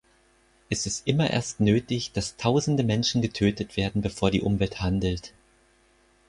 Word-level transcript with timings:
Ist 0.67 0.87
es 0.87 1.03
immer 1.05 1.29
erst 1.29 1.59
nötig, 1.59 2.11
dass 2.11 2.35
Tausende 2.35 2.83
Menschen 2.83 3.21
getötet 3.21 3.77
werden, 3.77 4.01
bevor 4.01 4.31
die 4.31 4.41
Umwelt 4.41 4.81
handelt? 4.81 5.31